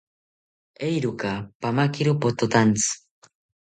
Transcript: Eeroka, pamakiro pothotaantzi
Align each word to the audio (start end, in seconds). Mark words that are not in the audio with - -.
Eeroka, 0.87 1.31
pamakiro 1.61 2.11
pothotaantzi 2.21 2.91